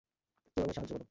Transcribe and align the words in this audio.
কেউ 0.57 0.61
আমায় 0.63 0.73
সাহায্য 0.73 0.91
করো! 0.91 0.99